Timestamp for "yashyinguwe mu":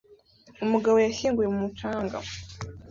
1.05-1.59